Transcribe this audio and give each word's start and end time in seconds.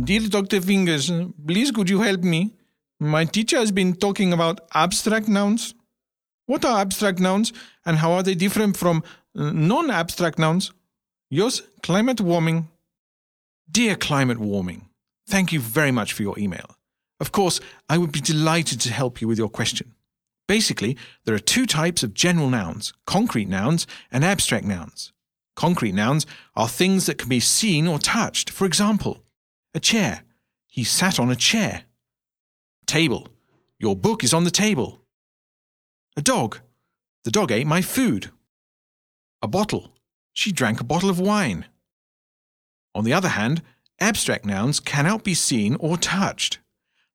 Dear 0.00 0.20
Dr. 0.20 0.62
Fingers, 0.62 1.10
please 1.46 1.70
could 1.70 1.90
you 1.90 2.00
help 2.00 2.22
me? 2.22 2.54
My 2.98 3.26
teacher 3.26 3.58
has 3.58 3.70
been 3.70 3.94
talking 3.94 4.32
about 4.32 4.60
abstract 4.72 5.28
nouns. 5.28 5.74
What 6.46 6.64
are 6.64 6.80
abstract 6.80 7.20
nouns 7.20 7.52
and 7.84 7.98
how 7.98 8.12
are 8.12 8.22
they 8.22 8.34
different 8.34 8.78
from 8.78 9.02
uh, 9.36 9.50
non 9.52 9.90
abstract 9.90 10.38
nouns? 10.38 10.72
Yours, 11.28 11.62
climate 11.82 12.22
warming. 12.22 12.68
Dear 13.70 13.94
climate 13.94 14.38
warming, 14.38 14.88
thank 15.28 15.52
you 15.52 15.60
very 15.60 15.90
much 15.90 16.14
for 16.14 16.22
your 16.22 16.38
email. 16.38 16.76
Of 17.20 17.32
course, 17.32 17.60
I 17.90 17.98
would 17.98 18.12
be 18.12 18.20
delighted 18.20 18.80
to 18.82 18.92
help 18.92 19.20
you 19.20 19.28
with 19.28 19.36
your 19.36 19.50
question. 19.50 19.94
Basically, 20.48 20.96
there 21.26 21.34
are 21.34 21.38
two 21.38 21.66
types 21.66 22.02
of 22.02 22.14
general 22.14 22.48
nouns 22.48 22.94
concrete 23.06 23.48
nouns 23.48 23.86
and 24.10 24.24
abstract 24.24 24.64
nouns. 24.64 25.12
Concrete 25.54 25.92
nouns 25.92 26.24
are 26.56 26.66
things 26.66 27.04
that 27.04 27.18
can 27.18 27.28
be 27.28 27.40
seen 27.40 27.86
or 27.86 27.98
touched. 27.98 28.48
For 28.48 28.64
example, 28.64 29.21
a 29.74 29.80
chair. 29.80 30.22
He 30.66 30.84
sat 30.84 31.18
on 31.18 31.30
a 31.30 31.36
chair. 31.36 31.84
Table. 32.86 33.28
Your 33.78 33.96
book 33.96 34.22
is 34.24 34.32
on 34.32 34.44
the 34.44 34.50
table. 34.50 35.00
A 36.16 36.22
dog. 36.22 36.58
The 37.24 37.30
dog 37.30 37.50
ate 37.52 37.66
my 37.66 37.82
food. 37.82 38.30
A 39.40 39.48
bottle. 39.48 39.92
She 40.32 40.52
drank 40.52 40.80
a 40.80 40.84
bottle 40.84 41.10
of 41.10 41.20
wine. 41.20 41.66
On 42.94 43.04
the 43.04 43.12
other 43.12 43.30
hand, 43.30 43.62
abstract 44.00 44.44
nouns 44.44 44.80
cannot 44.80 45.24
be 45.24 45.34
seen 45.34 45.76
or 45.80 45.96
touched. 45.96 46.58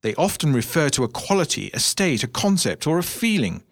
They 0.01 0.15
often 0.15 0.53
refer 0.53 0.89
to 0.89 1.03
a 1.03 1.09
quality, 1.09 1.70
a 1.73 1.79
state, 1.79 2.23
a 2.23 2.27
concept, 2.27 2.87
or 2.87 2.98
a 2.98 3.03
feeling, 3.03 3.63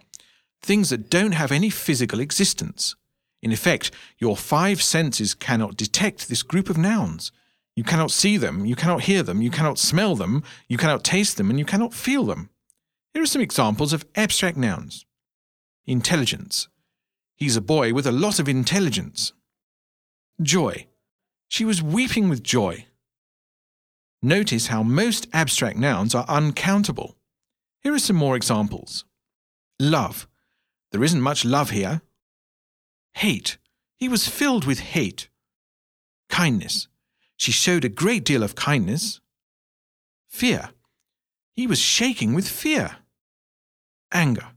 things 0.62 0.90
that 0.90 1.10
don't 1.10 1.34
have 1.34 1.52
any 1.52 1.70
physical 1.70 2.20
existence. 2.20 2.96
In 3.42 3.52
effect, 3.52 3.92
your 4.18 4.36
five 4.36 4.82
senses 4.82 5.36
cannot 5.36 5.78
detect 5.78 6.28
this 6.28 6.44
group 6.44 6.70
of 6.70 6.78
nouns. 6.78 7.32
You 7.76 7.84
cannot 7.84 8.12
see 8.12 8.38
them, 8.38 8.66
you 8.66 8.76
cannot 8.76 9.04
hear 9.04 9.22
them, 9.22 9.42
you 9.42 9.52
cannot 9.52 9.78
smell 9.78 10.16
them, 10.16 10.44
you 10.70 10.78
cannot 10.78 11.04
taste 11.04 11.38
them, 11.38 11.50
and 11.50 11.60
you 11.60 11.66
cannot 11.66 11.94
feel 11.94 12.24
them. 12.24 12.50
Here 13.14 13.24
are 13.24 13.28
some 13.28 13.42
examples 13.42 13.94
of 13.94 14.06
abstract 14.16 14.58
nouns 14.58 15.06
intelligence. 15.88 16.68
He's 17.36 17.56
a 17.56 17.62
boy 17.62 17.94
with 17.94 18.08
a 18.08 18.12
lot 18.12 18.40
of 18.40 18.50
intelligence. 18.50 19.34
Joy. 20.42 20.88
She 21.48 21.64
was 21.64 21.84
weeping 21.84 22.28
with 22.28 22.44
joy. 22.44 22.86
Notice 24.22 24.68
how 24.68 24.82
most 24.82 25.28
abstract 25.32 25.78
nouns 25.78 26.16
are 26.16 26.26
uncountable. 26.28 27.16
Here 27.84 27.94
are 27.94 28.00
some 28.00 28.16
more 28.16 28.36
examples. 28.36 29.06
Love. 29.80 30.28
There 30.92 31.04
isn't 31.04 31.22
much 31.22 31.46
love 31.46 31.70
here. 31.70 32.02
Hate. 33.14 33.58
He 33.96 34.10
was 34.10 34.28
filled 34.28 34.66
with 34.66 34.80
hate. 34.80 35.30
Kindness. 36.30 36.88
She 37.38 37.52
showed 37.52 37.86
a 37.86 37.90
great 37.90 38.24
deal 38.24 38.44
of 38.44 38.56
kindness. 38.56 39.20
Fear. 40.28 40.70
He 41.54 41.68
was 41.68 41.80
shaking 41.80 42.34
with 42.34 42.48
fear. 42.48 42.98
Anger. 44.12 44.48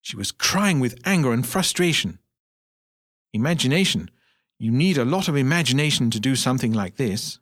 She 0.00 0.16
was 0.16 0.32
crying 0.32 0.80
with 0.80 1.00
anger 1.04 1.32
and 1.32 1.46
frustration. 1.46 2.18
Imagination. 3.32 4.10
You 4.58 4.70
need 4.70 4.96
a 4.96 5.04
lot 5.04 5.28
of 5.28 5.36
imagination 5.36 6.10
to 6.10 6.20
do 6.20 6.36
something 6.36 6.72
like 6.72 6.96
this. 6.96 7.38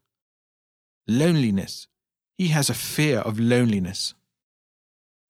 Loneliness. 1.07 1.87
He 2.37 2.49
has 2.49 2.69
a 2.69 2.75
fear 2.75 3.19
of 3.21 3.39
loneliness. 3.39 4.15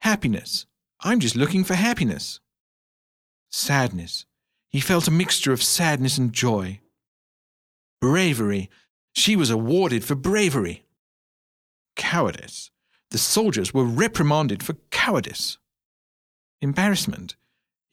Happiness. 0.01 0.67
I'm 1.01 1.21
just 1.21 1.37
looking 1.37 1.65
for 1.65 1.75
happiness. 1.75 2.41
Sadness. 3.51 4.27
He 4.69 4.81
felt 4.81 5.09
a 5.09 5.13
mixture 5.13 5.53
of 5.53 5.63
sadness 5.63 6.19
and 6.19 6.33
joy. 6.33 6.81
Bravery. 8.01 8.71
She 9.15 9.37
was 9.37 9.51
awarded 9.51 10.05
for 10.05 10.15
bravery. 10.15 10.84
Cowardice. 11.97 12.70
The 13.11 13.19
soldiers 13.19 13.73
were 13.73 13.85
reprimanded 13.85 14.63
for 14.63 14.75
cowardice. 14.91 15.58
Embarrassment. 16.61 17.36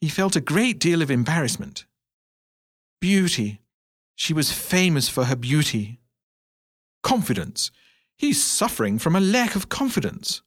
He 0.00 0.08
felt 0.08 0.34
a 0.34 0.40
great 0.40 0.80
deal 0.80 1.00
of 1.00 1.10
embarrassment. 1.10 1.86
Beauty. 3.00 3.60
She 4.16 4.34
was 4.34 4.52
famous 4.52 5.08
for 5.08 5.26
her 5.26 5.36
beauty. 5.36 6.00
Confidence. 7.02 7.70
He's 8.16 8.42
suffering 8.42 8.98
from 8.98 9.14
a 9.14 9.20
lack 9.20 9.54
of 9.54 9.68
confidence. 9.68 10.42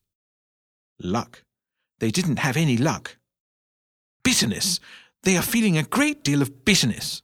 Luck. 1.02 1.44
They 2.00 2.12
didn't 2.12 2.40
have 2.40 2.58
any 2.58 2.78
luck. 2.78 3.18
Bitterness. 4.24 4.80
They 5.24 5.38
are 5.38 5.42
feeling 5.42 5.78
a 5.78 5.84
great 5.84 6.24
deal 6.24 6.42
of 6.42 6.66
bitterness. 6.66 7.22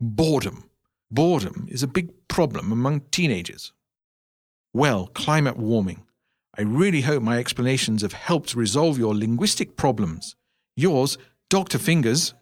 Boredom. 0.00 0.69
Boredom 1.12 1.66
is 1.68 1.82
a 1.82 1.88
big 1.88 2.10
problem 2.28 2.70
among 2.70 3.00
teenagers. 3.10 3.72
Well, 4.72 5.08
climate 5.08 5.56
warming. 5.56 6.04
I 6.56 6.62
really 6.62 7.00
hope 7.00 7.20
my 7.20 7.38
explanations 7.38 8.02
have 8.02 8.12
helped 8.12 8.54
resolve 8.54 8.96
your 8.96 9.12
linguistic 9.12 9.76
problems. 9.76 10.36
Yours, 10.76 11.18
Dr. 11.48 11.78
Fingers, 11.78 12.34